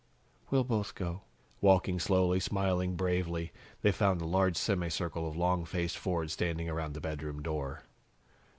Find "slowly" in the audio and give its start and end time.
1.99-2.39